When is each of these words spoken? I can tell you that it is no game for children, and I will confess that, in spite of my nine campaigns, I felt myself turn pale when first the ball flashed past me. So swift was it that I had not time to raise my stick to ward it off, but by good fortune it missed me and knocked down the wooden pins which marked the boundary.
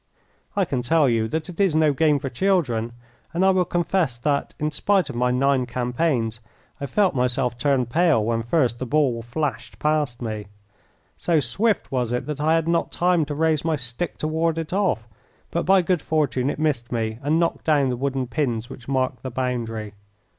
I 0.55 0.65
can 0.65 0.81
tell 0.81 1.07
you 1.07 1.27
that 1.27 1.47
it 1.47 1.59
is 1.59 1.75
no 1.75 1.93
game 1.93 2.17
for 2.17 2.27
children, 2.27 2.91
and 3.35 3.45
I 3.45 3.51
will 3.51 3.65
confess 3.65 4.17
that, 4.17 4.55
in 4.57 4.71
spite 4.71 5.11
of 5.11 5.15
my 5.15 5.29
nine 5.29 5.67
campaigns, 5.67 6.39
I 6.79 6.87
felt 6.87 7.13
myself 7.13 7.55
turn 7.55 7.85
pale 7.85 8.25
when 8.25 8.41
first 8.41 8.79
the 8.79 8.87
ball 8.87 9.21
flashed 9.21 9.77
past 9.77 10.19
me. 10.19 10.47
So 11.17 11.39
swift 11.39 11.91
was 11.91 12.11
it 12.11 12.25
that 12.25 12.41
I 12.41 12.55
had 12.55 12.67
not 12.67 12.91
time 12.91 13.25
to 13.25 13.35
raise 13.35 13.63
my 13.63 13.75
stick 13.75 14.17
to 14.17 14.27
ward 14.27 14.57
it 14.57 14.73
off, 14.73 15.07
but 15.51 15.67
by 15.67 15.83
good 15.83 16.01
fortune 16.01 16.49
it 16.49 16.57
missed 16.57 16.91
me 16.91 17.19
and 17.21 17.39
knocked 17.39 17.65
down 17.65 17.89
the 17.89 17.95
wooden 17.95 18.25
pins 18.25 18.71
which 18.71 18.87
marked 18.87 19.21
the 19.21 19.29
boundary. 19.29 19.93